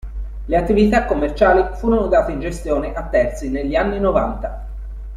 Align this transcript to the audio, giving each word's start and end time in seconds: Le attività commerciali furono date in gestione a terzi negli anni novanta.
Le 0.47 0.57
attività 0.57 1.05
commerciali 1.05 1.75
furono 1.77 2.07
date 2.07 2.31
in 2.31 2.39
gestione 2.39 2.91
a 2.91 3.03
terzi 3.03 3.51
negli 3.51 3.75
anni 3.75 3.99
novanta. 3.99 4.67